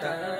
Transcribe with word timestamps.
da 0.00 0.16
da 0.16 0.39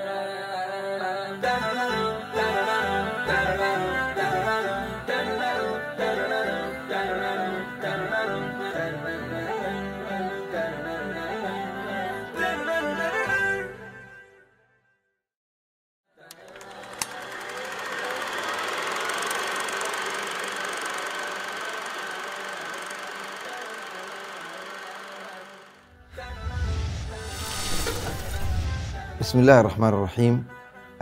بسم 29.30 29.38
الله 29.38 29.60
الرحمن 29.60 29.88
الرحيم 29.88 30.44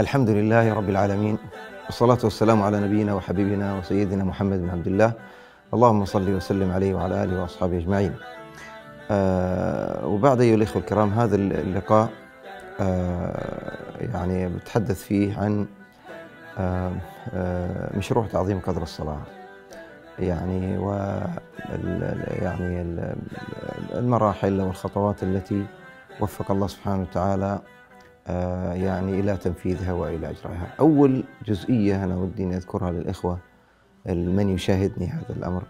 الحمد 0.00 0.30
لله 0.30 0.72
رب 0.74 0.88
العالمين 0.88 1.38
والصلاة 1.86 2.18
والسلام 2.24 2.62
على 2.62 2.80
نبينا 2.80 3.14
وحبيبنا 3.14 3.78
وسيدنا 3.78 4.24
محمد 4.24 4.58
بن 4.62 4.70
عبد 4.70 4.86
الله 4.86 5.12
اللهم 5.74 6.04
صل 6.04 6.34
وسلم 6.34 6.70
عليه 6.70 6.94
وعلى 6.94 7.24
آله 7.24 7.42
وأصحابه 7.42 7.78
أجمعين 7.78 8.14
آه 9.10 10.06
وبعد 10.06 10.40
أيها 10.40 10.54
الإخوة 10.54 10.82
الكرام 10.82 11.10
هذا 11.12 11.36
اللقاء 11.36 12.08
آه 12.80 13.76
يعني 14.00 14.48
بتحدث 14.48 15.02
فيه 15.02 15.38
عن 15.38 15.66
آه 16.58 16.92
آه 17.34 17.98
مشروع 17.98 18.26
تعظيم 18.26 18.60
قدر 18.60 18.82
الصلاة 18.82 19.22
يعني 20.18 20.78
و 20.78 20.92
يعني 22.42 22.82
المراحل 23.94 24.60
والخطوات 24.60 25.22
التي 25.22 25.66
وفق 26.20 26.50
الله 26.50 26.66
سبحانه 26.66 27.02
وتعالى 27.02 27.58
يعني 28.74 29.20
إلى 29.20 29.36
تنفيذها 29.36 29.92
وإلى 29.92 30.30
إجرائها. 30.30 30.74
أول 30.80 31.24
جزئية 31.46 32.04
أنا 32.04 32.16
ودي 32.16 32.44
أن 32.44 32.52
أذكرها 32.52 32.90
للإخوة 32.90 33.38
من 34.06 34.48
يشاهدني 34.48 35.06
هذا 35.06 35.30
الأمر 35.36 35.62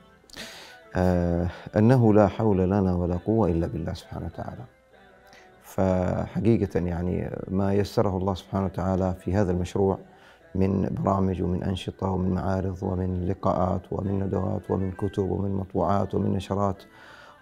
أنه 1.77 2.14
لا 2.14 2.28
حول 2.28 2.58
لنا 2.58 2.94
ولا 2.94 3.16
قوة 3.16 3.48
إلا 3.48 3.66
بالله 3.66 3.94
سبحانه 3.94 4.27
وتعالى. 4.27 4.64
فحقيقة 5.62 6.80
يعني 6.80 7.30
ما 7.48 7.74
يسره 7.74 8.16
الله 8.16 8.34
سبحانه 8.34 8.64
وتعالى 8.64 9.14
في 9.20 9.34
هذا 9.34 9.52
المشروع 9.52 9.98
من 10.55 10.88
برامج 11.05 11.42
ومن 11.42 11.62
أنشطة 11.62 12.11
ومن 12.11 12.34
معارض 12.34 12.78
ومن 12.83 13.28
لقاءات 13.28 13.83
ومن 13.90 14.18
ندوات 14.18 14.70
ومن 14.70 14.90
كتب 14.90 15.30
ومن 15.30 15.50
مطبوعات 15.50 16.14
ومن 16.14 16.33
نشرات 16.33 16.83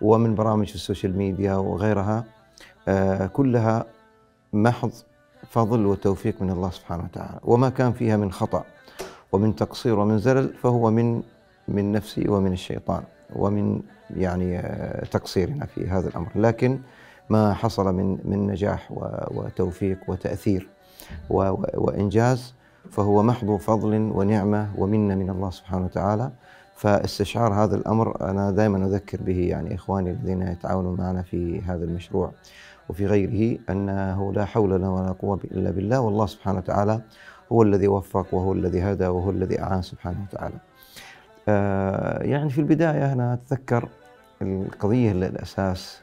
ومن 0.00 0.34
برامج 0.34 0.68
في 0.68 0.74
السوشيال 0.74 1.16
ميديا 1.16 1.54
وغيرها 1.54 2.24
كلها 3.32 3.84
محض 4.52 4.92
فضل 5.50 5.86
وتوفيق 5.86 6.42
من 6.42 6.50
الله 6.50 6.70
سبحانه 6.70 7.04
وتعالى. 7.04 7.40
وما 7.44 7.68
كان 7.68 7.92
فيها 7.92 8.16
من 8.16 8.32
خطأ 8.32 8.64
ومن 9.32 9.56
تقصير 9.56 9.98
ومن 9.98 10.18
زلل 10.18 10.54
فهو 10.54 10.90
من 10.90 11.22
من 11.68 11.92
نفسي 11.92 12.28
ومن 12.28 12.52
الشيطان 12.52 13.02
ومن 13.36 13.80
يعني 14.16 14.62
تقصيرنا 15.10 15.66
في 15.66 15.88
هذا 15.88 16.08
الأمر. 16.08 16.28
لكن 16.34 16.78
ما 17.30 17.54
حصل 17.54 17.94
من 17.94 18.18
من 18.24 18.46
نجاح 18.46 18.92
وتوفيق 19.30 19.98
وتأثير 20.08 20.68
وإنجاز 21.74 22.54
فهو 22.90 23.22
محض 23.22 23.56
فضل 23.56 23.94
ونعمة 24.14 24.68
ومنة 24.78 25.14
من 25.14 25.30
الله 25.30 25.50
سبحانه 25.50 25.84
وتعالى. 25.84 26.30
فاستشعار 26.76 27.54
هذا 27.54 27.76
الأمر 27.76 28.30
أنا 28.30 28.50
دائما 28.50 28.86
أذكر 28.86 29.22
به 29.22 29.38
يعني 29.38 29.74
إخواني 29.74 30.10
الذين 30.10 30.42
يتعاونون 30.42 30.96
معنا 30.96 31.22
في 31.22 31.60
هذا 31.60 31.84
المشروع. 31.84 32.32
وفي 32.88 33.06
غيره 33.06 33.58
أنه 33.70 34.32
لا 34.32 34.44
حول 34.44 34.70
لنا 34.70 34.90
ولا 34.90 35.12
قوة 35.12 35.40
إلا 35.44 35.70
بالله 35.70 36.00
والله 36.00 36.26
سبحانه 36.26 36.58
وتعالى 36.58 37.00
هو 37.52 37.62
الذي 37.62 37.88
وفق 37.88 38.34
وهو 38.34 38.52
الذي 38.52 38.82
هدى 38.82 39.06
وهو 39.06 39.30
الذي 39.30 39.60
أعان 39.60 39.82
سبحانه 39.82 40.26
وتعالى. 40.30 40.54
آه 41.48 42.22
يعني 42.22 42.50
في 42.50 42.58
البداية 42.60 43.12
أنا 43.12 43.34
أتذكر 43.34 43.88
القضية 44.42 45.12
الأساس 45.12 46.00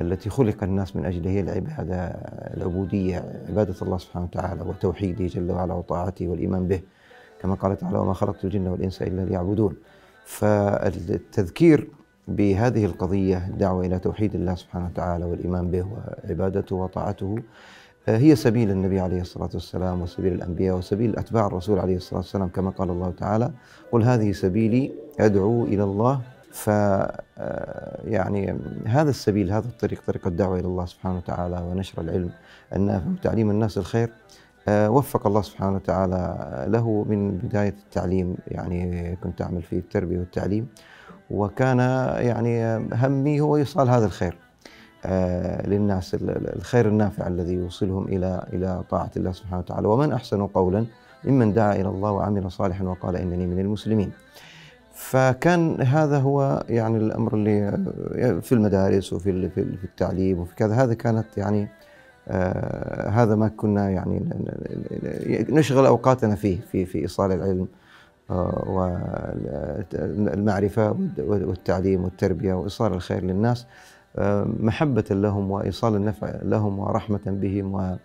التي 0.00 0.30
خلق 0.30 0.62
الناس 0.62 0.96
من 0.96 1.04
أجلها 1.04 1.32
هي 1.32 1.40
العبادة 1.40 1.96
العبودية 2.56 3.44
عبادة 3.48 3.74
الله 3.82 3.98
سبحانه 3.98 4.24
وتعالى 4.24 4.62
وتوحيده 4.62 5.26
جل 5.26 5.50
وعلا 5.50 5.74
وطاعته 5.74 6.28
والإيمان 6.28 6.68
به 6.68 6.80
كما 7.42 7.54
قال 7.54 7.76
تعالى 7.76 7.98
وما 7.98 8.14
خلقت 8.14 8.44
الجن 8.44 8.66
والإنس 8.66 9.02
إلا 9.02 9.24
ليعبدون. 9.24 9.76
فالتذكير 10.24 11.88
بهذه 12.28 12.84
القضية 12.84 13.46
الدعوة 13.46 13.86
إلى 13.86 13.98
توحيد 13.98 14.34
الله 14.34 14.54
سبحانه 14.54 14.86
وتعالى 14.86 15.24
والإيمان 15.24 15.70
به 15.70 15.86
وعبادته 15.86 16.76
وطاعته. 16.76 17.36
هي 18.06 18.36
سبيل 18.36 18.70
النبي 18.70 19.00
عليه 19.00 19.20
الصلاة 19.20 19.50
والسلام 19.54 20.02
وسبيل 20.02 20.32
الأنبياء 20.32 20.76
وسبيل 20.76 21.18
أتباع 21.18 21.46
الرسول 21.46 21.78
عليه 21.78 21.96
الصلاة 21.96 22.20
والسلام 22.20 22.48
كما 22.48 22.70
قال 22.70 22.90
الله 22.90 23.10
تعالى 23.10 23.50
قل 23.92 24.02
هذه 24.02 24.32
سبيلي 24.32 24.92
أدعو 25.20 25.64
إلى 25.64 25.84
الله. 25.84 26.20
ف 26.52 26.68
يعني 28.04 28.58
هذا 28.86 29.10
السبيل 29.10 29.52
هذا 29.52 29.68
الطريق 29.68 30.02
طريق 30.06 30.26
الدعوة 30.26 30.58
إلى 30.58 30.66
الله 30.66 30.84
سبحانه 30.86 31.16
وتعالى 31.16 31.62
ونشر 31.62 32.00
العلم 32.02 32.30
النافع 32.76 33.10
وتعليم 33.10 33.50
الناس 33.50 33.78
الخير. 33.78 34.10
وفق 34.70 35.26
الله 35.26 35.42
سبحانه 35.42 35.76
وتعالى 35.76 36.36
له 36.68 37.04
من 37.08 37.38
بداية 37.38 37.74
التعليم 37.84 38.36
يعني 38.48 39.16
كنت 39.16 39.42
أعمل 39.42 39.62
في 39.62 39.78
التربية 39.78 40.18
والتعليم. 40.18 40.68
وكان 41.30 41.78
يعني 42.18 42.76
همي 42.92 43.40
هو 43.40 43.56
إيصال 43.56 43.88
هذا 43.88 44.06
الخير 44.06 44.36
للناس 45.66 46.16
الخير 46.56 46.88
النافع 46.88 47.26
الذي 47.26 47.54
يوصلهم 47.54 48.04
إلى 48.04 48.46
إلى 48.52 48.82
طاعة 48.90 49.10
الله 49.16 49.32
سبحانه 49.32 49.58
وتعالى. 49.58 49.88
ومن 49.88 50.12
أحسن 50.12 50.46
قولا 50.46 50.86
ممن 51.24 51.52
دعا 51.52 51.72
إلى 51.74 51.88
الله 51.88 52.10
وعمل 52.10 52.50
صالحا 52.50 52.84
وقال 52.84 53.16
إنني 53.16 53.46
من 53.46 53.58
المسلمين. 53.58 54.10
فكان 54.94 55.80
هذا 55.80 56.18
هو 56.18 56.64
يعني 56.68 56.96
الأمر 56.96 57.34
اللي 57.34 57.78
في 58.42 58.52
المدارس 58.52 59.12
وفي 59.12 59.48
في 59.48 59.84
التعليم 59.84 60.38
وفي 60.38 60.54
كذا. 60.54 60.74
هذا 60.74 60.94
كانت 60.94 61.26
يعني 61.36 61.68
آه 62.28 63.08
هذا 63.08 63.34
ما 63.34 63.48
كنا 63.48 63.90
يعني 63.90 64.22
نشغل 65.50 65.86
أوقاتنا 65.86 66.34
فيه 66.34 66.60
في 66.72 66.84
في 66.84 66.98
إيصال 66.98 67.32
العلم 67.32 67.68
والمعرفة 70.26 70.96
والتعليم 71.18 72.04
والتربية 72.04 72.54
وإيصال 72.54 72.92
الخير 72.92 73.24
للناس 73.24 73.66
محبة 74.60 75.04
لهم 75.10 75.50
وإيصال 75.50 75.96
النفع 75.96 76.32
لهم 76.42 76.78
ورحمة 76.78 77.20
بهم 77.26 77.74
و 77.74 77.96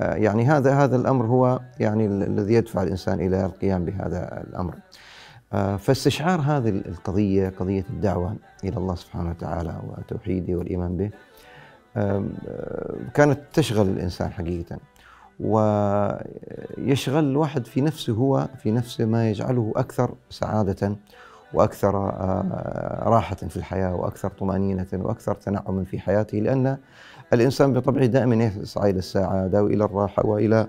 يعني 0.00 0.44
هذا 0.44 0.74
هذا 0.74 0.96
الأمر 0.96 1.26
هو 1.26 1.60
يعني 1.80 2.06
الذي 2.06 2.54
يدفع 2.54 2.82
الإنسان 2.82 3.20
إلى 3.20 3.46
القيام 3.46 3.84
بهذا 3.84 4.44
الأمر. 4.48 4.74
فاستشعار 5.78 6.40
هذه 6.40 6.68
القضية 6.68 7.48
قضية 7.48 7.84
الدعوة 7.90 8.36
إلى 8.64 8.76
الله 8.76 8.94
سبحانه 8.94 9.30
وتعالى 9.30 9.80
وتوحيده 9.88 10.54
والإيمان 10.54 10.96
به 10.96 11.10
كانت 13.14 13.40
تشغل 13.52 13.88
الإنسان 13.88 14.32
حقيقة. 14.32 14.78
ويشغل 15.40 17.24
الواحد 17.24 17.66
في 17.66 17.80
نفسه 17.80 18.12
هو 18.12 18.48
في 18.62 18.70
نفسه 18.70 19.04
ما 19.04 19.30
يجعله 19.30 19.72
أكثر 19.76 20.14
سعادة 20.30 20.96
وأكثر 21.54 21.94
راحة 23.06 23.36
في 23.36 23.56
الحياة 23.56 23.94
وأكثر 23.94 24.28
طمأنينة 24.28 24.86
وأكثر 24.92 25.34
تنعما 25.34 25.84
في 25.84 25.98
حياته 25.98 26.38
لأن 26.38 26.78
الإنسان 27.32 27.72
بطبعه 27.72 28.06
دائما 28.06 28.44
يسعى 28.44 28.90
إلى 28.90 28.98
السعادة 28.98 29.62
وإلى 29.64 29.84
الراحة 29.84 30.26
وإلى 30.26 30.66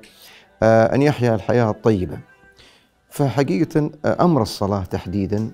أن 0.63 1.01
يحيا 1.01 1.35
الحياة 1.35 1.69
الطيبة. 1.69 2.17
فحقيقة 3.09 3.91
أمر 4.05 4.41
الصلاة 4.41 4.83
تحديدا 4.83 5.51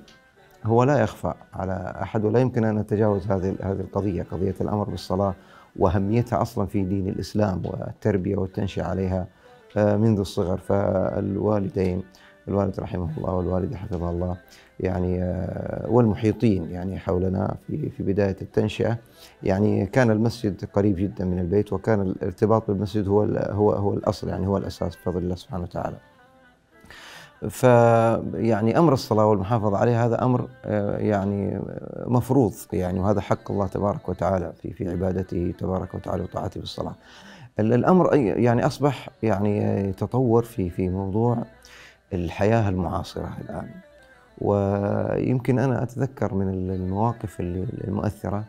هو 0.65 0.83
لا 0.83 0.99
يخفى 0.99 1.33
على 1.53 1.93
أحد 2.01 2.25
ولا 2.25 2.39
يمكن 2.39 2.63
أن 2.63 2.75
نتجاوز 2.75 3.27
هذه 3.27 3.55
هذه 3.61 3.79
القضية 3.79 4.23
قضية 4.23 4.55
الأمر 4.61 4.89
بالصلاة 4.89 5.35
وأهميتها 5.75 6.41
أصلا 6.41 6.65
في 6.65 6.83
دين 6.83 7.09
الإسلام 7.09 7.61
والتربية 7.65 8.35
والتنشئة 8.35 8.83
عليها 8.83 9.27
منذ 9.75 10.19
الصغر 10.19 10.57
فالوالدين 10.57 12.03
الوالد 12.47 12.79
رحمه 12.79 13.17
الله 13.17 13.33
والوالدة 13.33 13.77
حفظها 13.77 14.11
الله 14.11 14.37
يعني 14.79 15.17
والمحيطين 15.87 16.71
يعني 16.71 16.99
حولنا 16.99 17.55
في 17.67 17.89
في 17.89 18.03
بداية 18.03 18.35
التنشئة 18.41 18.97
يعني 19.43 19.85
كان 19.85 20.11
المسجد 20.11 20.65
قريب 20.73 20.95
جدا 20.95 21.25
من 21.25 21.39
البيت 21.39 21.73
وكان 21.73 22.01
الارتباط 22.01 22.67
بالمسجد 22.67 23.07
هو 23.07 23.23
هو 23.49 23.71
هو 23.71 23.93
الأصل 23.93 24.29
يعني 24.29 24.47
هو 24.47 24.57
الأساس 24.57 24.95
بفضل 24.95 25.17
الله 25.17 25.35
سبحانه 25.35 25.63
وتعالى. 25.63 25.97
فيعني 27.49 28.79
أمر 28.79 28.93
الصلاة 28.93 29.25
والمحافظة 29.25 29.77
عليها 29.77 30.05
هذا 30.05 30.23
أمر 30.23 30.47
يعني 30.99 31.61
مفروض 32.05 32.53
يعني 32.73 32.99
وهذا 32.99 33.21
حق 33.21 33.51
الله 33.51 33.67
تبارك 33.67 34.09
وتعالى 34.09 34.53
في 34.61 34.73
في 34.73 34.89
عبادته 34.89 35.53
تبارك 35.59 35.93
وتعالى 35.93 36.23
وطاعته 36.23 36.59
بالصلاه. 36.59 36.95
الأمر 37.59 38.15
يعني 38.15 38.65
أصبح 38.65 39.09
يعني 39.23 39.57
يتطور 39.89 40.43
في 40.43 40.69
في 40.69 40.89
موضوع 40.89 41.43
الحياة 42.13 42.69
المعاصرة 42.69 43.29
الآن. 43.41 43.69
ويمكن 44.41 45.59
أنا 45.59 45.83
أتذكر 45.83 46.33
من 46.33 46.49
المواقف 46.49 47.39
المؤثرة 47.39 48.43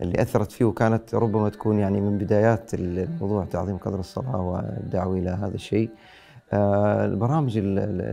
اللي 0.00 0.22
أثرت 0.22 0.52
فيه 0.52 0.64
وكانت 0.64 1.14
ربما 1.14 1.48
تكون 1.48 1.78
يعني 1.78 2.00
من 2.00 2.18
بدايات 2.18 2.74
الموضوع 2.74 3.44
تعظيم 3.44 3.76
قدر 3.76 4.00
الصلاة 4.00 4.40
والدعوة 4.40 5.18
إلى 5.18 5.30
هذا 5.30 5.54
الشيء 5.54 5.90
آه، 5.90 6.23
البرامج 6.54 7.52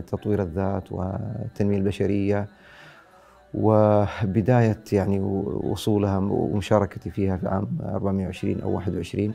تطوير 0.07 0.41
الذات 0.41 0.91
والتنمية 0.91 1.77
البشرية 1.77 2.47
وبداية 3.53 4.83
يعني 4.91 5.19
وصولها 5.63 6.17
ومشاركتي 6.17 7.09
فيها 7.09 7.37
في 7.37 7.47
عام 7.47 7.77
420 7.81 8.61
أو 8.61 8.71
21 8.71 9.33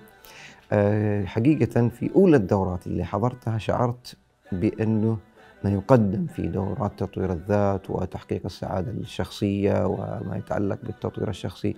آه، 0.73 1.25
حقيقة 1.25 1.89
في 1.89 2.11
أولى 2.17 2.37
الدورات 2.37 2.87
اللي 2.87 3.05
حضرتها 3.05 3.59
شعرت 3.59 4.17
بأنه 4.53 5.19
ما 5.65 5.71
يقدم 5.71 6.27
في 6.27 6.47
دورات 6.47 6.93
تطوير 6.97 7.33
الذات 7.33 7.91
وتحقيق 7.91 8.41
السعادة 8.45 8.91
الشخصية 8.91 9.87
وما 9.87 10.35
يتعلق 10.37 10.79
بالتطوير 10.83 11.29
الشخصي 11.29 11.77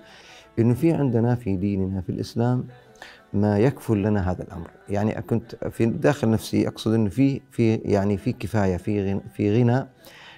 إنه 0.59 0.75
في 0.75 0.93
عندنا 0.93 1.35
في 1.35 1.57
ديننا 1.57 2.01
في 2.01 2.11
الإسلام 2.11 2.65
ما 3.33 3.59
يكفل 3.59 4.03
لنا 4.03 4.31
هذا 4.31 4.43
الأمر، 4.43 4.71
يعني 4.89 5.23
كنت 5.23 5.55
في 5.71 5.87
داخل 5.87 6.31
نفسي 6.31 6.69
أقصد 6.69 6.93
إنه 6.95 7.09
في 7.11 7.41
في 7.51 7.75
يعني 7.75 8.17
في 8.17 8.33
كفاية 8.33 8.77
في 8.77 9.03
غنى 9.03 9.21
في 9.35 9.63
غنى 9.63 9.87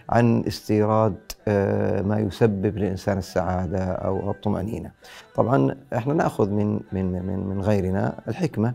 عن 0.09 0.45
استيراد 0.47 1.15
آه، 1.49 2.03
ما 2.03 2.19
يسبب 2.19 2.79
للإنسان 2.79 3.19
السعادة 3.19 3.85
أو 3.85 4.31
الطمأنينة. 4.31 4.91
طبعا 5.35 5.77
إحنا 5.97 6.15
نأخذ 6.15 6.51
من 6.51 6.81
من 6.93 7.13
من 7.13 7.39
من 7.47 7.61
غيرنا 7.61 8.19
الحكمة 8.29 8.75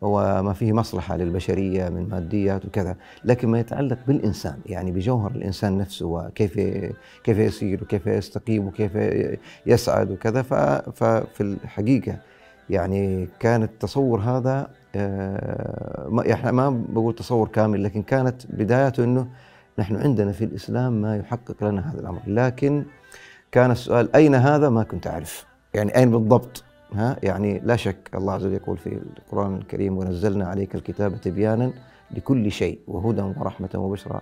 وما 0.00 0.52
فيه 0.52 0.72
مصلحة 0.72 1.16
للبشرية 1.16 1.88
من 1.88 2.08
ماديات 2.08 2.64
وكذا 2.64 2.96
لكن 3.24 3.48
ما 3.48 3.60
يتعلق 3.60 3.98
بالإنسان. 4.06 4.58
يعني 4.66 4.92
بجوهر 4.92 5.30
الإنسان 5.30 5.78
نفسه 5.78 6.06
وكيف 6.06 6.54
كيف 7.24 7.38
يسير 7.38 7.82
وكيف 7.82 8.06
يستقيم 8.06 8.66
وكيف 8.66 8.96
يسعد 9.66 10.10
وكذا. 10.10 10.42
ففي 10.42 11.40
الحقيقة 11.40 12.16
يعني 12.70 13.28
كان 13.40 13.62
التصور 13.62 14.20
هذا 14.20 14.70
آه، 14.96 16.22
إحنا 16.32 16.50
ما 16.50 16.84
بقول 16.88 17.14
تصور 17.14 17.48
كامل 17.48 17.84
لكن 17.84 18.02
كانت 18.02 18.46
بدايته 18.48 19.04
إنه 19.04 19.26
نحن 19.78 19.96
عندنا 19.96 20.32
في 20.32 20.44
الإسلام 20.44 20.92
ما 20.92 21.16
يحقق 21.16 21.64
لنا 21.64 21.92
هذا 21.92 22.00
الأمر. 22.00 22.20
لكن 22.26 22.84
كان 23.52 23.70
السؤال 23.70 24.16
أين 24.16 24.34
هذا؟ 24.34 24.68
ما 24.68 24.82
كنت 24.82 25.06
أعرف. 25.06 25.46
يعني 25.74 25.96
أين 25.96 26.10
بالضبط؟ 26.10 26.64
ها؟ 26.92 27.16
يعني 27.22 27.60
لا 27.64 27.76
شك 27.76 28.10
الله 28.14 28.32
عز 28.32 28.46
وجل 28.46 28.54
يقول 28.54 28.78
في 28.78 28.98
القرآن 29.18 29.56
الكريم 29.56 29.98
ونزلنا 29.98 30.46
عليك 30.46 30.74
الكتاب 30.74 31.20
تبيانا 31.20 31.72
لكل 32.10 32.52
شيء 32.52 32.78
وهدى 32.88 33.22
ورحمة 33.22 33.70
وبشرى 33.74 34.20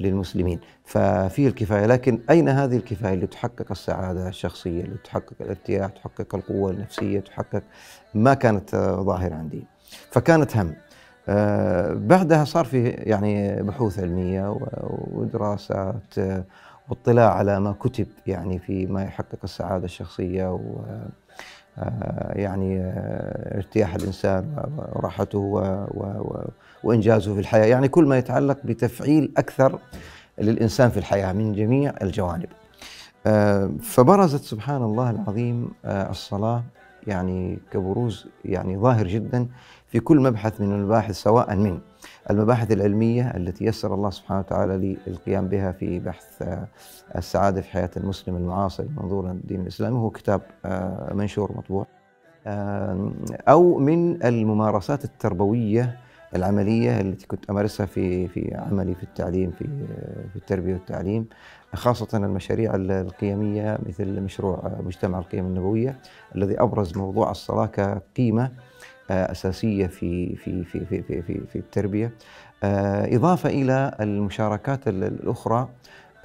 للمسلمين. 0.00 0.60
ففيه 0.84 1.48
الكفاية 1.48 1.86
لكن 1.86 2.20
أين 2.30 2.48
هذه 2.48 2.76
الكفاية 2.76 3.14
اللي 3.14 3.26
تحقق 3.26 3.66
السعادة 3.70 4.28
الشخصية 4.28 4.84
اللي 4.84 4.96
تحقق 5.04 5.34
الارتياح 5.40 5.90
تحقق 5.90 6.34
القوة 6.34 6.70
النفسية 6.70 7.20
تحقق 7.20 7.62
ما 8.14 8.34
كانت 8.34 8.76
ظاهرة 8.76 9.34
عندي؟ 9.34 9.64
فكانت 10.10 10.56
هم. 10.56 10.74
آه، 11.28 11.92
بعدها 11.92 12.44
صار 12.44 12.64
في 12.64 12.88
يعني 12.88 13.62
بحوث 13.62 13.98
علمية 13.98 14.56
ودراسات 15.12 16.14
واطلاع 16.88 17.34
على 17.34 17.60
ما 17.60 17.72
كتب 17.72 18.06
يعني 18.26 18.58
في 18.58 18.86
ما 18.86 19.02
يحقق 19.02 19.38
السعادة 19.44 19.84
الشخصية 19.84 20.58
آه، 21.78 22.32
يعني 22.38 22.80
آه، 22.80 23.56
ارتياح 23.56 23.94
الإنسان 23.94 24.66
وراحته 24.92 25.62
وإنجازه 26.84 27.34
في 27.34 27.40
الحياة، 27.40 27.64
يعني 27.64 27.88
كل 27.88 28.04
ما 28.04 28.18
يتعلق 28.18 28.58
بتفعيل 28.64 29.32
أكثر 29.36 29.78
للإنسان 30.38 30.90
في 30.90 30.96
الحياة 30.96 31.32
من 31.32 31.52
جميع 31.52 31.94
الجوانب. 32.02 32.48
آه، 33.26 33.70
فبرزت 33.82 34.44
سبحان 34.44 34.82
الله 34.82 35.10
العظيم 35.10 35.70
الصلاة 35.84 36.62
يعني 37.06 37.58
كبروز 37.72 38.26
يعني 38.44 38.78
ظاهر 38.78 39.06
جدا 39.06 39.46
في 39.86 40.00
كل 40.00 40.20
مبحث 40.20 40.60
من 40.60 40.72
المباحث 40.72 41.14
سواء 41.14 41.56
من 41.56 41.80
المباحث 42.30 42.72
العلمية 42.72 43.30
التي 43.36 43.64
يسر 43.64 43.94
الله 43.94 44.10
سبحانه 44.10 44.40
وتعالى 44.40 44.96
للقيام 45.06 45.48
بها 45.48 45.72
في 45.72 45.98
بحث 45.98 46.42
آه، 46.42 46.68
السعادة 47.16 47.60
في 47.60 47.70
حياة 47.70 47.90
المسلم 47.96 48.36
المعاصر 48.36 48.84
منظور 48.96 49.30
الدين 49.30 49.60
الإسلامي 49.60 49.98
هو 49.98 50.10
كتاب 50.10 50.40
آه، 50.64 51.12
منشور 51.14 51.52
مطبوع 51.56 51.86
آه، 52.46 53.12
أو 53.48 53.78
من 53.78 54.22
الممارسات 54.22 55.04
التربوية 55.04 55.96
العملية 56.36 57.00
التي 57.00 57.26
كنت 57.26 57.50
أمارسها 57.50 57.86
في 57.86 58.28
في 58.28 58.54
عملي 58.54 58.94
في 58.94 59.02
التعليم 59.02 59.50
في 59.50 59.64
في 60.32 60.36
التربية 60.36 60.72
والتعليم 60.74 61.26
خاصة 61.74 62.18
المشاريع 62.18 62.74
القيمية 62.74 63.78
مثل 63.86 64.20
مشروع 64.20 64.72
مجتمع 64.80 65.18
القيم 65.18 65.46
النبوية 65.46 65.98
الذي 66.36 66.60
أبرز 66.60 66.98
موضوع 66.98 67.30
الصلاة 67.30 67.66
كقيمة 67.66 68.50
أساسية 69.10 69.86
في 69.86 70.36
في 70.36 70.64
في 70.64 70.84
في 70.84 71.02
في, 71.02 71.22
في, 71.22 71.40
في 71.52 71.58
التربية. 71.58 72.12
آه، 72.64 73.16
إضافة 73.16 73.48
إلى 73.48 73.96
المشاركات 74.00 74.88
الأخرى 74.88 75.68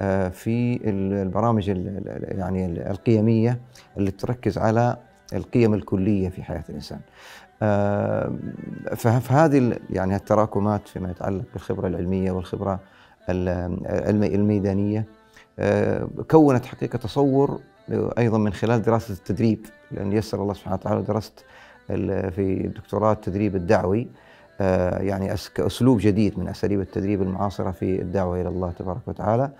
آه، 0.02 0.28
في 0.28 0.80
البرامج 0.84 1.68
يعني 2.08 2.90
القيمية 2.90 3.60
اللي 3.96 4.10
تركز 4.10 4.58
على 4.58 4.96
القيم 5.32 5.74
الكلية 5.74 6.28
في 6.28 6.42
حياة 6.42 6.64
الإنسان. 6.68 7.00
آه، 7.62 8.32
فهذه 8.96 9.78
يعني 9.90 10.16
التراكمات 10.16 10.88
فيما 10.88 11.10
يتعلق 11.10 11.44
بالخبرة 11.52 11.88
العلمية 11.88 12.32
والخبرة 12.32 12.80
الميدانية 13.28 15.04
كونت 16.30 16.66
حقيقة 16.66 16.96
تصور 16.96 17.60
أيضا 18.18 18.38
من 18.38 18.52
خلال 18.52 18.82
دراسة 18.82 19.14
التدريب 19.14 19.66
لأن 19.90 20.12
يسر 20.12 20.42
الله 20.42 20.54
سبحانه 20.54 20.76
وتعالى 20.76 21.02
درست 21.02 21.44
في 22.36 22.72
دكتوراه 22.76 23.12
التدريب 23.12 23.56
الدعوي 23.56 24.08
آه، 24.60 25.02
يعني 25.02 25.34
كأسلوب 25.54 25.98
جديد 26.00 26.38
من 26.38 26.48
أساليب 26.48 26.80
التدريب 26.80 27.22
المعاصرة 27.22 27.70
في 27.70 28.02
الدعوة 28.02 28.40
إلى 28.40 28.48
الله 28.48 28.72
تبارك 28.72 29.08
وتعالى. 29.08 29.50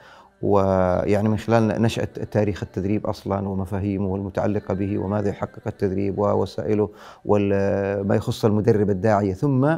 ويعني 0.43 1.29
من 1.29 1.39
خلال 1.39 1.83
نشأة 1.83 2.05
تاريخ 2.05 2.63
التدريب 2.63 3.07
أصلا 3.07 3.49
ومفاهيمه 3.49 4.17
المتعلقة 4.17 4.75
به 4.75 4.99
وماذا 4.99 5.29
يحقق 5.29 5.63
التدريب 5.67 6.19
ووسائله 6.19 6.91
وما 7.25 8.15
يخص 8.15 8.45
المدرب 8.45 8.91
الداعية 8.91 9.35
ثم 9.35 9.77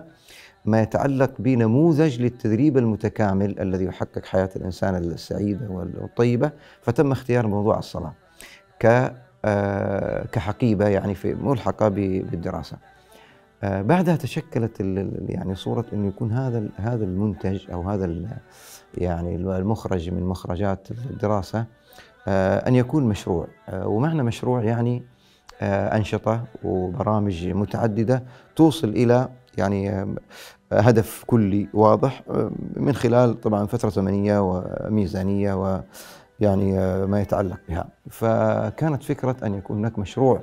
ما 0.64 0.82
يتعلق 0.82 1.30
بنموذج 1.38 2.22
للتدريب 2.22 2.78
المتكامل 2.78 3.60
الذي 3.60 3.84
يحقق 3.84 4.24
حياة 4.24 4.50
الإنسان 4.56 4.96
السعيدة 4.96 5.66
والطيبة 5.68 6.50
فتم 6.82 7.12
اختيار 7.12 7.46
موضوع 7.46 7.78
الصلاة 7.78 8.12
آه، 9.44 10.26
كحقيبة 10.32 10.88
يعني 10.88 11.14
في 11.14 11.34
ملحقة 11.34 11.88
بالدراسة. 11.88 12.76
آه، 13.62 13.82
بعدها 13.82 14.16
تشكلت 14.16 14.80
يعني 15.28 15.54
صورة 15.54 15.84
إنه 15.92 16.08
يكون 16.08 16.32
هذا 16.32 16.68
هذا 16.76 17.04
المنتج 17.04 17.70
أو 17.70 17.82
هذا 17.82 18.24
يعني 18.94 19.36
المخرج 19.36 20.10
من 20.10 20.22
مخرجات 20.22 20.88
الدراسة 20.90 21.66
آه، 22.28 22.68
أن 22.68 22.74
يكون 22.74 23.04
مشروع. 23.04 23.46
ومعنى 23.72 24.22
مشروع 24.22 24.64
يعني 24.64 25.02
أنشطة 25.62 26.44
وبرامج 26.64 27.48
متعددة 27.48 28.22
توصل 28.56 28.88
إلى 28.88 29.28
يعني 29.58 30.06
هدف 30.72 31.24
كلي 31.26 31.68
واضح 31.74 32.22
من 32.76 32.92
خلال 32.92 33.40
طبعا 33.40 33.66
فترة 33.66 33.88
زمنية 33.88 34.38
وميزانية 34.40 35.54
و 35.54 35.80
يعني 36.40 36.78
آه، 36.78 37.06
ما 37.06 37.20
يتعلق 37.20 37.60
بها. 37.68 37.88
فكانت 38.10 39.02
فكرة 39.02 39.36
أن 39.42 39.54
يكون 39.54 39.78
هناك 39.78 39.98
مشروع 39.98 40.40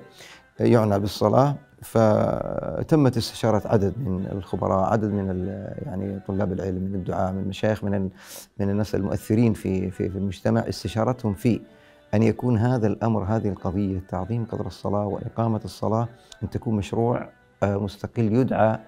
يعنى 0.60 1.00
بالصلاة 1.00 1.56
فتمت 1.86 3.18
استشارة 3.18 3.62
عدد 3.66 3.94
من 3.98 4.28
الخبراء 4.32 4.92
عدد 4.92 5.12
من 5.12 5.48
يعني 5.86 6.20
طلاب 6.28 6.54
العلم 6.54 6.84
من 6.84 6.96
الدعاء 6.96 7.32
من 7.34 7.40
المشايخ 7.40 7.84
من 7.84 8.10
من 8.60 8.70
الناس 8.70 8.96
المؤثرين 8.96 9.54
في 9.54 9.92
في 9.92 10.10
في 10.10 10.18
المجتمع 10.18 10.62
استشارتهم 10.62 11.34
في 11.34 11.62
أن 12.14 12.24
يكون 12.24 12.58
هذا 12.58 12.88
الأمر 12.88 13.24
هذه 13.24 13.50
القضية 13.50 14.00
تعظيم 14.10 14.46
قدر 14.46 14.68
الصلاة 14.68 15.06
وإقامة 15.06 15.62
الصلاة 15.66 16.08
أن 16.44 16.50
تكون 16.50 16.76
مشروع 16.76 17.30
آه، 17.64 17.78
مستقل 17.78 18.34
يدعى 18.34 18.80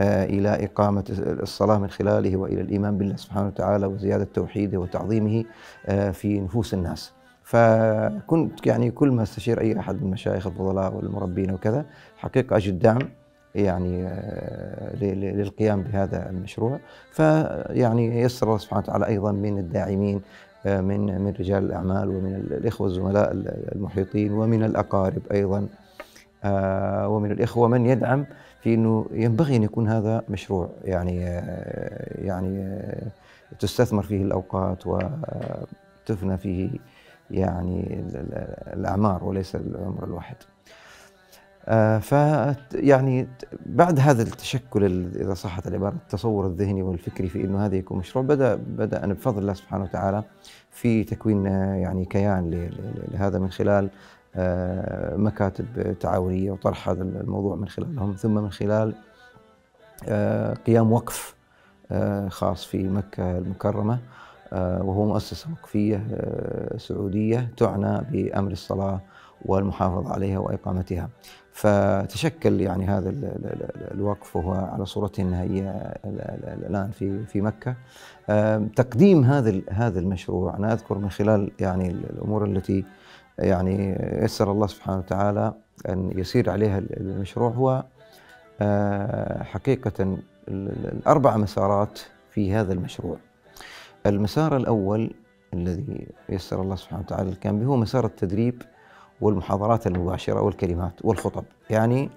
آه، 0.00 0.24
إلى 0.24 0.64
إقامة 0.64 1.04
الصلاة 1.18 1.78
من 1.78 1.90
خلاله 1.90 2.36
وإلى 2.36 2.60
الإيمان 2.60 2.98
بالله 2.98 3.16
سبحانه 3.16 3.46
وتعالى 3.46 3.86
وزيادة 3.86 4.24
توحيده 4.34 4.78
وتعظيمه 4.78 5.44
آه، 5.86 6.10
في 6.10 6.40
نفوس 6.40 6.74
الناس. 6.74 7.17
فكنت 7.48 8.66
يعني 8.66 8.90
كل 8.90 9.10
ما 9.10 9.22
أستشير 9.22 9.60
أي 9.60 9.78
أحد 9.78 9.94
من 9.94 10.02
المشايخ 10.02 10.46
الفضلاء 10.46 10.94
والمربين 10.94 11.50
وكذا 11.50 11.86
حقيقة 12.16 12.56
أجد 12.56 12.78
دعم 12.78 12.98
يعني 13.54 14.06
آه، 14.06 14.96
للقيام 15.14 15.82
بهذا 15.82 16.30
المشروع. 16.30 16.78
فيعني 17.12 18.20
يسر 18.20 18.46
الله 18.46 18.58
سبحانه 18.58 18.82
وتعالى 18.82 19.06
أيضا 19.06 19.32
من 19.32 19.58
الداعمين 19.58 20.20
من 20.64 21.20
من 21.20 21.34
رجال 21.40 21.64
الأعمال 21.64 22.08
ومن 22.08 22.34
الإخوة 22.34 22.86
الزملاء 22.86 23.32
المحيطين 23.74 24.32
ومن 24.32 24.64
الأقارب 24.64 25.22
أيضا 25.32 25.68
ومن 27.06 27.30
الإخوة 27.30 27.68
من 27.68 27.86
يدعم 27.86 28.26
في 28.60 28.74
إنه 28.74 29.06
ينبغي 29.12 29.56
أن 29.56 29.62
يكون 29.62 29.88
هذا 29.88 30.22
مشروع 30.28 30.70
يعني 30.84 31.20
يعني 32.14 32.82
تستثمر 33.58 34.02
فيه 34.02 34.22
الأوقات 34.22 34.86
وتفنى 34.86 36.38
فيه 36.38 36.70
يعني 37.30 38.04
الأعمار 38.72 39.24
وليس 39.24 39.56
العمر 39.56 40.04
الواحد. 40.04 40.36
آه، 41.68 41.98
ف 41.98 42.12
يعني 42.74 43.28
بعد 43.66 44.00
هذا 44.00 44.22
التشكل 44.22 44.84
إذا 45.16 45.34
صحت 45.34 45.66
العبارة 45.66 45.94
التصور 45.94 46.46
الذهني 46.46 46.82
والفكري 46.82 47.28
في 47.28 47.44
إنه 47.44 47.66
هذا 47.66 47.76
يكون 47.76 47.98
مشروع 47.98 48.24
بدا 48.24 48.54
بدأ 48.54 49.06
بفضل 49.06 49.38
الله 49.38 49.52
سبحانه 49.52 49.84
وتعالى 49.84 50.24
في 50.70 51.04
تكوين 51.04 51.46
آه، 51.46 51.74
يعني 51.74 52.04
كيان 52.04 52.70
لهذا 53.12 53.38
من 53.38 53.50
خلال 53.50 53.90
آه، 54.36 55.16
مكاتب 55.16 55.98
تعاونية 56.00 56.50
وطرح 56.50 56.88
هذا 56.88 57.02
الموضوع 57.02 57.56
من 57.56 57.68
خلالهم 57.68 58.14
ثم 58.14 58.34
من 58.34 58.50
خلال 58.50 58.94
قيام 60.66 60.92
وقف 60.92 61.34
خاص 62.28 62.64
في 62.64 62.88
مكة 62.88 63.38
المكرمة 63.38 63.98
وهو 64.52 65.06
مؤسسه 65.06 65.50
وقفية 65.52 66.06
سعودية 66.76 67.48
تعنى 67.56 68.00
بأمر 68.10 68.52
الصلاة 68.52 69.00
والمحافظة 69.44 70.12
عليها 70.12 70.38
وإقامتها. 70.38 71.08
فتشكل 71.52 72.60
يعني 72.60 72.86
هذا 72.86 73.14
الوقف 73.94 74.36
وهو 74.36 74.52
على 74.52 74.86
صورته 74.86 75.20
النهائيه 75.20 75.70
الآن 76.66 76.90
في 76.90 77.26
في 77.26 77.40
مكة 77.40 77.74
تقديم 78.76 79.24
هذا 79.24 79.60
هذا 79.70 80.00
المشروع 80.00 80.56
أنا 80.56 80.72
أذكر 80.72 80.98
من 80.98 81.10
خلال 81.10 81.50
يعني 81.60 81.90
الأمور 81.90 82.44
التي 82.44 82.84
يعني 83.38 83.98
يسر 84.24 84.52
الله 84.52 84.66
سبحانه 84.66 84.98
وتعالى 84.98 85.54
أن 85.88 86.12
يسير 86.18 86.50
عليها 86.50 86.78
المشروع 86.78 87.50
هو 87.50 87.84
آه، 88.60 89.42
حقيقة 89.42 90.18
الأربع 90.48 91.36
مسارات 91.36 92.00
في 92.30 92.54
هذا 92.54 92.72
المشروع 92.72 93.16
المسار 94.06 94.56
الأول 94.56 95.10
الذي 95.54 96.06
يسر 96.28 96.62
الله 96.62 96.76
سبحانه 96.76 97.02
وتعالى 97.02 97.34
كان 97.34 97.58
به 97.58 97.66
هو 97.66 97.76
مسار 97.76 98.06
التدريب 98.06 98.62
والمحاضرات 99.20 99.86
المباشرة 99.86 100.40
والكلمات 100.40 101.04
والخطب 101.04 101.44
يعني 101.70 102.10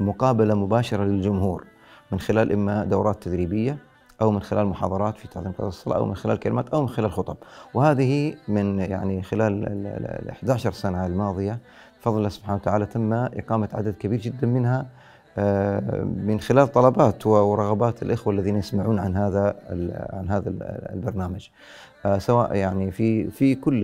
مقابلة 0.00 0.54
مباشرة 0.54 1.04
للجمهور 1.04 1.64
من 2.12 2.20
خلال 2.20 2.52
إما 2.52 2.84
دورات 2.84 3.22
تدريبية 3.22 3.78
أو 4.22 4.30
من 4.30 4.40
خلال 4.40 4.66
محاضرات 4.66 5.18
في 5.18 5.28
تعظيم 5.28 5.52
قضاء 5.52 5.68
الصلاة 5.68 5.96
أو 5.96 6.06
من 6.06 6.16
خلال 6.16 6.38
كلمات 6.38 6.68
أو 6.68 6.82
من 6.82 6.88
خلال 6.88 7.12
خطب. 7.12 7.36
وهذه 7.74 8.34
من 8.48 8.78
يعني 8.78 9.22
خلال 9.22 9.64
ال 10.22 10.30
11 10.30 10.72
سنة 10.72 11.06
الماضية 11.06 11.58
بفضل 12.00 12.18
الله 12.18 12.28
سبحانه 12.28 12.56
وتعالى 12.56 12.86
تم 12.86 13.12
إقامة 13.12 13.68
عدد 13.72 13.94
كبير 13.94 14.20
جدا 14.20 14.46
منها 14.46 14.86
من 16.26 16.40
خلال 16.40 16.72
طلبات 16.72 17.26
ورغبات 17.26 18.02
الإخوة 18.02 18.32
الذين 18.32 18.56
يسمعون 18.56 18.98
عن 18.98 19.16
هذا 19.16 19.56
عن 20.12 20.30
هذا 20.30 20.48
البرنامج 20.92 21.48
آه، 22.06 22.18
سواء 22.18 22.54
يعني 22.54 22.90
في 22.90 23.30
في 23.30 23.54
كل 23.54 23.80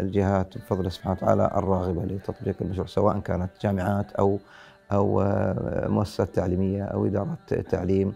الجهات 0.00 0.58
بفضل 0.58 0.92
سبحانه 0.92 1.16
وتعالى 1.16 1.50
الراغبة 1.56 2.04
لتطبيق 2.04 2.56
المشروع 2.60 2.86
سواء 2.86 3.18
كانت 3.18 3.50
جامعات 3.62 4.12
أو 4.12 4.38
أو 4.92 5.20
آه، 5.22 5.88
مؤسسات 5.88 6.34
تعليمية 6.34 6.84
أو 6.84 7.06
إدارات 7.06 7.54
تعليم 7.70 8.14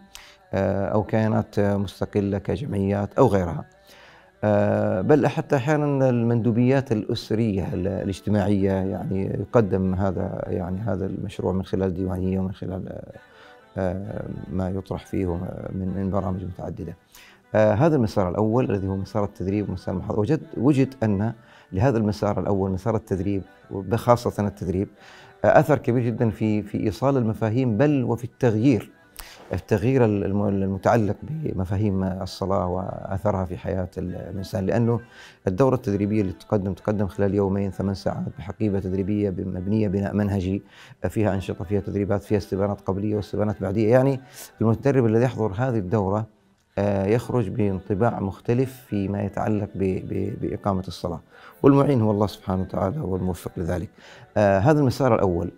آه، 0.54 0.86
أو 0.86 1.02
كيانات 1.02 1.60
مستقلة 1.60 2.38
كجمعيات 2.38 3.14
أو 3.18 3.26
غيرها. 3.26 3.64
بل 5.02 5.26
حتى 5.26 5.56
أحيانا 5.56 6.10
المندوبيات 6.10 6.92
الأسرية 6.92 7.68
الاجتماعية 7.74 8.72
يعني 8.72 9.24
يقدم 9.26 9.94
هذا 9.94 10.44
يعني 10.46 10.80
هذا 10.80 11.06
المشروع 11.06 11.52
من 11.52 11.64
خلال 11.64 11.94
ديوانية 11.94 12.38
ومن 12.38 12.52
خلال 12.52 13.00
ما 14.52 14.70
يطرح 14.70 15.06
فيه 15.06 15.26
من 15.72 16.10
برامج 16.12 16.44
متعددة. 16.44 16.96
آه 17.54 17.74
هذا 17.74 17.96
المسار 17.96 18.28
الأول 18.28 18.70
الذي 18.70 18.88
هو 18.88 18.96
مسار 18.96 19.24
التدريب 19.24 19.68
ومسار 19.68 19.94
المحاضرة 19.94 20.20
وجد 20.20 20.40
وجد 20.56 20.94
أن 21.02 21.32
لهذا 21.72 21.98
المسار 21.98 22.40
الأول 22.40 22.70
مسار 22.70 22.96
التدريب 22.96 23.42
وبخاصة 23.70 24.46
التدريب 24.46 24.88
آه 25.44 25.60
أثر 25.60 25.78
كبير 25.78 26.02
جدا 26.04 26.30
في 26.30 26.62
في 26.62 26.80
إيصال 26.80 27.16
المفاهيم 27.16 27.76
بل 27.76 28.04
وفي 28.04 28.24
التغيير 28.24 28.90
التغيير 29.52 30.04
المتعلق 30.04 31.16
بمفاهيم 31.22 32.04
الصلاة 32.04 32.66
وأثرها 32.66 33.44
في 33.44 33.56
حياة 33.56 33.88
الإنسان 33.98 34.66
لأنه 34.66 35.00
الدورة 35.46 35.74
التدريبية 35.74 36.20
اللي 36.20 36.32
تقدم 36.32 36.72
تقدم 36.72 37.06
خلال 37.06 37.34
يومين 37.34 37.70
ثمان 37.70 37.94
ساعات 37.94 38.24
بحقيبة 38.38 38.80
تدريبية 38.80 39.30
مبنية 39.30 39.88
بناء 39.88 40.14
منهجي 40.14 40.62
فيها 41.08 41.34
أنشطة 41.34 41.64
فيها 41.64 41.80
تدريبات 41.80 42.22
فيها 42.22 42.38
استبانات 42.38 42.80
قبلية 42.80 43.16
واستبانات 43.16 43.62
بعدية. 43.62 43.90
يعني 43.90 44.20
المتدرب 44.60 45.06
الذي 45.06 45.24
يحضر 45.24 45.52
هذه 45.56 45.78
الدورة 45.78 46.26
آه، 46.78 47.06
يخرج 47.06 47.48
بانطباع 47.48 48.20
مختلف 48.20 48.84
فيما 48.88 49.22
يتعلق 49.22 49.68
بإقامة 49.74 50.84
الصلاة. 50.88 51.20
والمعين 51.62 52.00
هو 52.00 52.10
الله 52.10 52.26
سبحانه 52.26 52.62
وتعالى 52.62 53.00
هو 53.00 53.16
الموفق 53.16 53.50
لذلك. 53.56 53.88
آه، 54.36 54.58
هذا 54.58 54.80
المسار 54.80 55.14
الأول. 55.14 55.50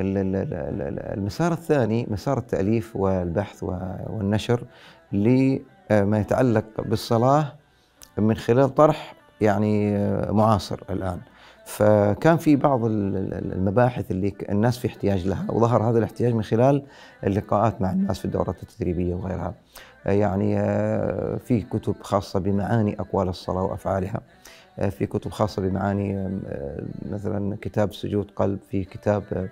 المسار 0.00 1.52
الثاني 1.52 2.06
مسار 2.10 2.38
التأليف 2.38 2.96
والبحث 2.96 3.62
والنشر 4.06 4.64
لما 5.12 6.20
يتعلق 6.20 6.64
بالصلاة 6.78 7.52
من 8.18 8.36
خلال 8.36 8.74
طرح 8.74 9.14
يعني 9.40 9.96
آه، 9.96 10.32
معاصر 10.32 10.80
الآن. 10.90 11.18
فكان 11.64 12.36
في 12.36 12.56
بعض 12.56 12.80
المباحث 12.84 14.10
اللي 14.10 14.34
الناس 14.50 14.78
في 14.78 14.88
احتياج 14.88 15.28
لها 15.28 15.44
وظهر 15.48 15.90
هذا 15.90 15.98
الاحتياج 15.98 16.34
من 16.34 16.42
خلال 16.42 16.82
اللقاءات 17.26 17.80
مع 17.80 17.92
الناس 17.92 18.18
في 18.18 18.24
الدورات 18.24 18.62
التدريبية 18.62 19.14
وغيرها. 19.14 19.54
يعني 20.06 20.58
آه، 20.60 21.36
في 21.36 21.60
كتب 21.60 21.94
خاصة 22.00 22.40
بمعاني 22.40 23.00
أقوال 23.00 23.28
الصلاة 23.28 23.62
وأفعالها. 23.62 24.16
آه، 24.16 24.41
في 24.90 25.06
كتب 25.06 25.30
خاصة 25.30 25.62
بمعاني 25.62 26.18
آه، 26.18 26.82
مثلا 27.10 27.56
كتاب 27.60 27.94
سجود 27.94 28.30
قلب 28.36 28.58
في 28.70 28.84
كتاب 28.84 29.48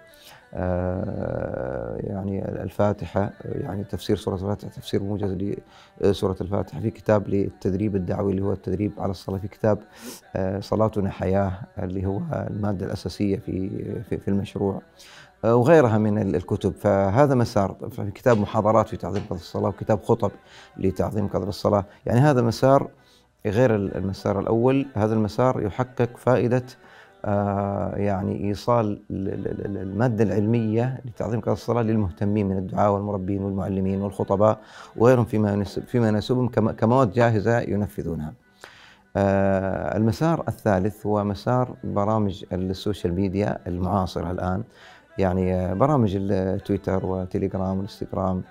يعني 2.00 2.48
الفاتحة 2.62 3.32
يعني 3.44 3.84
تفسير 3.84 4.16
سورة 4.16 4.34
الفاتحة 4.34 4.68
تفسير 4.68 5.02
موجز 5.02 5.56
لسورة 6.00 6.36
الفاتحة 6.40 6.80
في 6.80 6.90
كتاب 6.90 7.28
للتدريب 7.28 7.96
الدعوي 7.96 8.32
اللي 8.32 8.42
هو 8.42 8.52
التدريب 8.52 8.92
على 8.98 9.10
الصلاة 9.10 9.38
في 9.38 9.48
كتاب 9.48 9.78
صلاتنا 10.60 11.10
حياة 11.10 11.52
اللي 11.78 12.06
هو 12.06 12.20
المادة 12.32 12.86
الأساسية 12.86 13.36
في 13.36 13.70
في 14.02 14.28
المشروع 14.28 14.82
وغيرها 15.44 15.98
من 15.98 16.34
الكتب. 16.34 16.72
فهذا 16.72 17.34
مسار 17.34 17.76
في 17.90 18.10
كتاب 18.10 18.38
محاضرات 18.38 18.88
في 18.88 18.96
تعظيم 18.96 19.22
قدر 19.22 19.36
الصلاة 19.36 19.68
وكتاب 19.68 20.02
خطب 20.02 20.30
لتعظيم 20.76 21.28
قدر 21.28 21.48
الصلاة 21.48 21.84
يعني 22.06 22.20
هذا 22.20 22.42
مسار 22.42 22.90
غير 23.47 23.75
المسار 23.75 24.40
الأول 24.40 24.87
هذا 24.94 25.14
المسار 25.14 25.62
يحقق 25.62 26.16
فائدة 26.16 26.62
آه 27.25 27.97
يعني 27.97 28.49
إيصال 28.49 29.00
المادة 29.11 30.25
العلمية 30.25 31.00
لتعظيم 31.04 31.40
قدر 31.40 31.52
الصلاة 31.52 31.82
للمهتمين 31.82 32.49
من 32.49 32.59
الدعاء 32.59 32.92
والمربين 32.92 33.42
والمعلمين 33.42 34.02
والخطباء 34.02 34.59
وغيرهم 34.97 35.25
فيما 35.25 35.64
فيما 35.64 36.09
يناسبهم 36.09 36.49
كمواد 36.49 37.12
جاهزة 37.12 37.61
ينفذونها. 37.61 38.32
آه 39.16 39.97
المسار 39.97 40.44
الثالث 40.49 41.06
هو 41.06 41.25
مسار 41.25 41.76
برامج 41.85 42.44
ال 42.52 42.61
social 42.61 43.14
media 43.14 43.59
المعاصرة 43.66 44.30
الآن 44.30 44.62
يعني 45.18 45.75
برامج 45.75 46.16
التويتر 46.20 47.06
وتليجرام 47.06 47.70
والانستغرام 47.76 48.42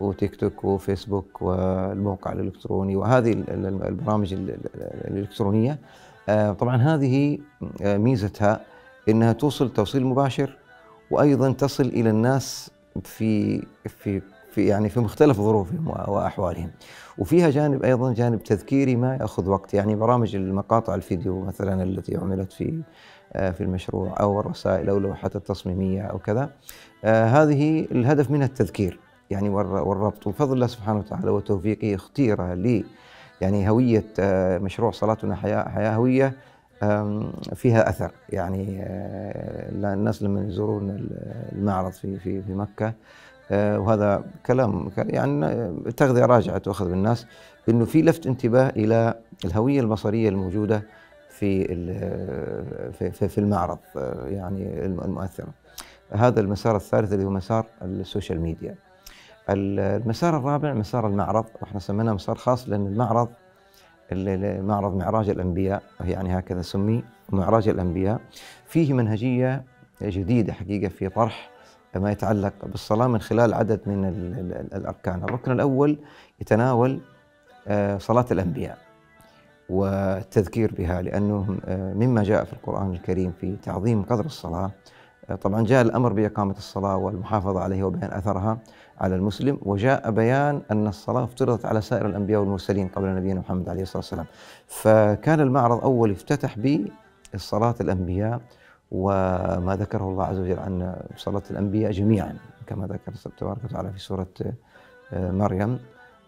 وتيك 0.00 0.36
توك 0.36 0.64
وفيسبوك 0.64 1.42
والموقع 1.42 2.32
الإلكتروني 2.32 2.96
وهذه 2.96 3.44
البرامج 3.48 4.34
الإلكترونية. 4.34 5.78
آه، 6.28 6.52
طبعا 6.52 6.76
هذه 6.76 7.38
آه، 7.82 7.96
ميزتها 7.96 8.60
إنها 9.08 9.32
توصل 9.32 9.72
توصيل 9.72 10.04
مباشر 10.04 10.56
وأيضا 11.10 11.52
تصل 11.52 11.84
إلى 11.84 12.10
الناس 12.10 12.70
في 13.02 13.62
في 13.86 14.22
في 14.50 14.66
يعني 14.66 14.88
في 14.88 15.00
مختلف 15.00 15.36
ظروفهم 15.36 15.88
وأحوالهم. 15.88 16.70
وفيها 17.18 17.50
جانب 17.50 17.82
أيضا 17.82 18.12
جانب 18.12 18.42
تذكيري 18.42 18.96
ما 18.96 19.16
يأخذ 19.16 19.48
وقت. 19.48 19.74
يعني 19.74 19.94
برامج 19.94 20.36
المقاطع 20.36 20.94
الفيديو 20.94 21.40
مثلا 21.40 21.82
التي 21.82 22.16
عملت 22.16 22.52
في 22.52 22.82
آه، 23.32 23.50
في 23.50 23.60
المشروع 23.60 24.14
أو 24.20 24.40
الرسائل 24.40 24.88
أو 24.88 24.98
اللوحات 24.98 25.36
التصميمية 25.36 26.02
أو 26.02 26.18
كذا. 26.18 26.50
هذه 27.04 27.86
الهدف 27.90 28.30
منها 28.30 28.46
التذكير. 28.46 29.03
يعني 29.34 29.48
والربط 29.48 30.26
وبفضل 30.26 30.52
الله 30.52 30.66
سبحانه 30.66 30.98
وتعالى 30.98 31.30
وتوفيقه 31.30 31.94
اختير 31.94 32.54
لي 32.54 32.84
يعني 33.40 33.70
هوية 33.70 34.04
آه، 34.20 34.58
مشروع 34.58 34.90
صلاتنا 34.90 35.36
حياة 35.36 35.68
حياة 35.68 35.94
هوية 35.96 36.32
فيها 37.54 37.88
أثر 37.88 38.10
يعني 38.28 38.82
الناس 39.72 40.22
لما 40.22 40.46
يزورون 40.46 41.08
المعرض 41.52 41.92
في 41.92 42.18
في 42.18 42.42
في 42.42 42.52
مكة 42.52 42.92
وهذا 43.50 44.24
كلام 44.46 44.90
يعني 44.96 45.72
تغذية 45.96 46.26
راجعة 46.26 46.58
تؤخذ 46.58 46.90
بالناس 46.90 47.26
إنه 47.68 47.84
في 47.84 48.02
لفت 48.02 48.26
انتباه 48.26 48.68
إلى 48.68 49.14
الهوية 49.44 49.80
البصرية 49.80 50.28
الموجودة 50.28 50.82
في 51.28 51.64
في 52.92 53.28
في 53.28 53.38
المعرض 53.38 53.78
يعني 54.26 54.86
المؤثرة. 54.86 55.48
هذا 56.10 56.40
المسار 56.40 56.76
الثالث 56.76 57.12
اللي 57.12 57.24
هو 57.24 57.30
مسار 57.30 57.66
السوشيال 57.82 58.40
ميديا. 58.40 58.74
المسار 59.48 60.36
الرابع 60.36 60.72
مسار 60.72 61.06
المعرض 61.06 61.44
وإحنا 61.62 61.80
سميناه 61.80 62.12
مسار 62.12 62.36
خاص 62.36 62.68
لأن 62.68 62.86
المعرض 62.86 63.28
معرض 64.62 64.96
معراج 64.96 65.28
الأنبياء 65.28 65.82
يعني 66.00 66.38
هكذا 66.38 66.62
سمي 66.62 67.04
معراج 67.28 67.68
الأنبياء. 67.68 68.20
فيه 68.66 68.92
منهجية 68.92 69.64
جديدة 70.02 70.52
حقيقة 70.52 70.88
في 70.88 71.08
طرح 71.08 71.50
ما 71.96 72.12
يتعلق 72.12 72.52
بالصلاة 72.62 73.06
من 73.06 73.20
خلال 73.20 73.54
عدد 73.54 73.80
من 73.86 74.04
الأركان. 74.74 75.24
الركن 75.24 75.52
الأول 75.52 75.98
يتناول 76.40 77.00
صلاة 77.98 78.26
الأنبياء 78.30 78.78
والتذكير 79.70 80.74
بها 80.78 81.02
لأنه 81.02 81.56
مما 81.68 82.22
جاء 82.22 82.44
في 82.44 82.52
القرآن 82.52 82.90
الكريم 82.90 83.32
في 83.40 83.56
تعظيم 83.56 84.02
قدر 84.02 84.24
الصلاة. 84.24 84.70
طبعا 85.40 85.64
جاء 85.64 85.82
الأمر 85.82 86.12
بإقامة 86.12 86.52
الصلاة 86.52 86.96
والمحافظة 86.96 87.60
عليها 87.60 87.84
وبيان 87.84 88.12
أثرها. 88.12 88.58
على 89.00 89.14
المسلم 89.14 89.58
وجاء 89.62 90.10
بيان 90.10 90.62
أن 90.70 90.86
الصلاة 90.86 91.24
افترضت 91.24 91.66
على 91.66 91.80
سائر 91.80 92.06
الأنبياء 92.06 92.40
والمرسلين 92.40 92.88
قبل 92.88 93.14
نبينا 93.14 93.40
محمد 93.40 93.68
عليه 93.68 93.82
الصلاة 93.82 93.98
والسلام. 93.98 94.26
فكان 94.66 95.40
المعرض 95.40 95.80
أول 95.84 96.10
افتتح 96.10 96.58
بالصلاة 97.32 97.74
الأنبياء 97.80 98.40
وما 98.90 99.76
ذكره 99.80 100.04
الله 100.08 100.24
عز 100.24 100.38
وجل 100.38 100.58
عن 100.58 100.96
صلاة 101.16 101.42
الأنبياء 101.50 101.90
جميعا 101.92 102.36
كما 102.66 102.86
ذكر 102.86 103.12
تبارك 103.38 103.64
وتعالى 103.64 103.92
في 103.92 103.98
سورة 103.98 104.26
آه، 105.12 105.30
مريم. 105.30 105.78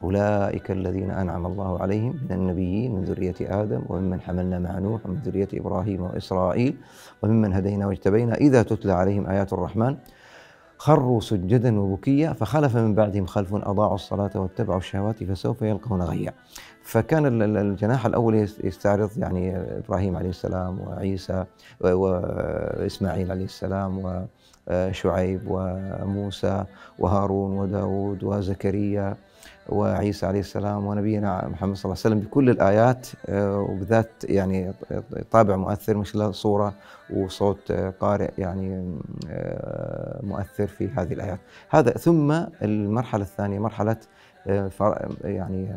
أولئك 0.02 0.70
الذين 0.70 1.10
أنعم 1.10 1.46
الله 1.46 1.82
عليهم 1.82 2.20
من 2.30 2.32
النبيين 2.36 2.94
من 2.94 3.04
ذرية 3.04 3.34
آدم 3.40 3.82
وممن 3.88 4.20
حملنا 4.20 4.58
مع 4.58 4.78
نوح 4.78 5.06
ومن 5.06 5.16
ذرية 5.16 5.48
إبراهيم 5.54 6.02
وإسرائيل 6.02 6.76
وممن 7.22 7.52
هدينا 7.52 7.86
واجتبينا 7.86 8.34
إذا 8.34 8.62
تتلى 8.62 8.92
عليهم 8.92 9.26
آيات 9.26 9.52
الرحمن. 9.52 9.96
خروا 10.78 11.20
سجدا 11.20 11.80
وبكيا 11.80 12.32
فخلف 12.32 12.76
من 12.76 12.94
بعدهم 12.94 13.26
خلف 13.26 13.54
أضاعوا 13.54 13.94
الصلاة 13.94 14.30
واتبعوا 14.34 14.78
الشهوات 14.78 15.24
فسوف 15.24 15.62
يلقون 15.62 16.02
غيا. 16.02 16.32
فكان 16.82 17.42
الجناح 17.56 18.06
الأول 18.06 18.34
يستعرض 18.64 19.10
يعني 19.16 19.56
إبراهيم 19.56 20.16
عليه 20.16 20.28
السلام 20.28 20.80
وعيسى 20.80 21.44
وإسماعيل 21.80 23.30
عليه 23.30 23.44
السلام 23.44 24.22
وشعيب 24.70 25.40
وموسى 25.48 26.64
وهارون 26.98 27.58
وداود 27.58 28.24
وزكريا. 28.24 29.16
وعيسى 29.68 30.26
عليه 30.26 30.40
السلام 30.40 30.86
ونبينا 30.86 31.48
محمد 31.48 31.76
صلى 31.76 31.84
الله 31.84 32.02
عليه 32.04 32.16
وسلم 32.16 32.20
بكل 32.20 32.50
الآيات 32.50 33.06
آه، 33.26 33.58
وبذات 33.58 34.10
يعني 34.24 34.72
طابع 35.30 35.56
مؤثر 35.56 36.04
خلال 36.04 36.34
صورة 36.34 36.74
وصوت 37.14 37.72
قارئ 37.72 38.30
يعني 38.38 38.98
آه، 39.30 40.20
مؤثر 40.22 40.66
في 40.66 40.88
هذه 40.88 41.12
الآيات. 41.12 41.38
هذا 41.70 41.90
ثم 41.90 42.32
المرحلة 42.62 43.22
الثانية 43.22 43.58
مرحلة 43.58 43.96
آه، 44.46 44.70
يعني 45.24 45.76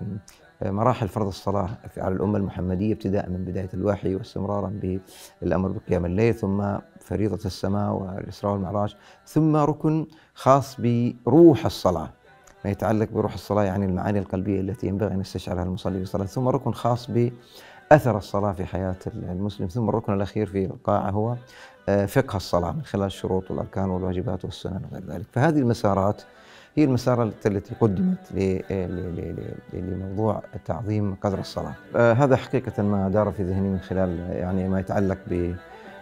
مراحل 0.62 1.08
فرض 1.08 1.28
الصلاة 1.28 1.70
على 1.98 2.16
الأمة 2.16 2.38
المحمدية 2.38 2.94
ابتداء 2.94 3.30
من 3.30 3.46
بداية 3.46 3.70
الوحي 3.74 4.16
واستمرارا 4.16 5.00
بالأمر 5.42 5.70
بقيام 5.70 6.06
الليل 6.06 6.34
ثم 6.34 6.78
فريضة 7.00 7.46
السماء 7.46 7.92
والإسراء 7.94 8.54
والمعراج 8.54 8.96
ثم 9.26 9.56
ركن 9.56 10.06
خاص 10.34 10.82
بروح 11.26 11.66
الصلاة. 11.66 12.10
ما 12.66 12.72
يتعلق 12.72 13.10
بروح 13.12 13.34
الصلاة 13.34 13.64
يعني 13.64 13.86
المعاني 13.86 14.20
القلبية 14.20 14.62
التي 14.62 14.88
ينبغي 14.88 15.14
أن 15.14 15.22
يستشعرها 15.22 15.64
المصلي 15.64 15.98
في 15.98 16.04
الصلاة. 16.04 16.26
ثم 16.26 16.48
ركن 16.48 16.74
خاص 16.74 17.12
بأثر 17.12 18.18
الصلاة 18.18 18.52
في 18.52 18.66
حياة 18.66 18.96
المسلم. 19.08 19.68
ثم 19.68 19.90
الركن 19.90 20.14
الأخير 20.14 20.46
في 20.46 20.66
القاعة 20.66 21.10
هو 21.10 21.36
آه، 21.90 22.06
فقه 22.06 22.38
الصلاة 22.38 22.72
من 22.72 22.84
خلال 22.84 23.06
الشروط 23.06 23.52
والأركان 23.52 23.90
والواجبات 23.90 24.46
والسنن 24.46 24.82
وغير 24.92 25.04
ذلك. 25.08 25.26
فهذه 25.32 25.60
المسارات 25.60 26.22
هي 26.76 26.84
المسارات 26.84 27.48
التي 27.48 27.76
قدمت 27.76 28.18
لموضوع 29.74 30.44
تعظيم 30.66 31.16
قدر 31.16 31.40
الصلاة. 31.40 31.74
آه، 31.96 32.14
هذا 32.14 32.36
حقيقة 32.36 32.84
ما 32.84 33.10
دار 33.10 33.32
في 33.32 33.44
ذهني 33.44 33.70
من 33.70 33.80
خلال 33.80 34.20
يعني 34.30 34.70
ما 34.70 34.80
يتعلق 34.80 35.18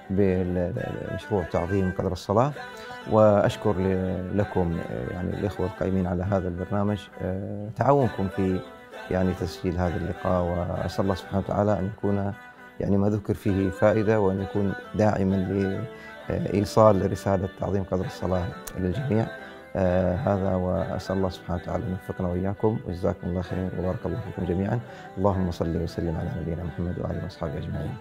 بمشروع 0.09 1.43
تعظيم 1.43 1.91
قدر 1.97 2.11
الصلاة. 2.11 2.51
وأشكر 3.11 3.75
لكم 4.35 4.77
يعني 5.11 5.29
الإخوة 5.29 5.65
القائمين 5.67 6.07
على 6.07 6.23
هذا 6.23 6.47
البرنامج 6.47 6.99
آه، 7.21 7.69
تعاونكم 7.75 8.27
في 8.27 8.59
يعني 9.11 9.33
تسجيل 9.33 9.77
هذا 9.77 9.95
اللقاء. 9.95 10.43
وأسأل 10.43 11.03
الله 11.03 11.15
سبحانه 11.15 11.39
وتعالى 11.39 11.79
أن 11.79 11.85
يكون 11.97 12.33
يعني 12.79 12.97
ما 12.97 13.09
ذكر 13.09 13.33
فيه 13.33 13.69
فائدة 13.69 14.19
وأن 14.19 14.41
يكون 14.41 14.73
داعما 14.95 15.35
لإيصال 16.29 17.11
رسالة 17.11 17.49
تعظيم 17.59 17.83
قدر 17.83 18.05
الصلاة 18.05 18.45
إلى 18.77 18.87
الجميع 18.87 19.27
آه 19.75 20.15
هذا 20.15 20.55
وأسأل 20.55 21.17
الله 21.17 21.29
سبحانه 21.29 21.61
وتعالى 21.63 21.83
أن 21.83 21.89
يوفقنا 21.89 22.27
وإياكم. 22.27 22.79
وجزاكم 22.87 23.27
الله 23.27 23.41
خير 23.41 23.69
وبارك 23.79 24.05
الله 24.05 24.19
فيكم 24.19 24.53
جميعا. 24.53 24.79
اللهم 25.17 25.51
صل 25.51 25.77
وسلم 25.77 26.17
على 26.17 26.29
نبينا 26.41 26.63
محمد 26.63 26.99
وآله 26.99 27.23
وأصحابه 27.23 27.57
أجمعين. 27.57 27.93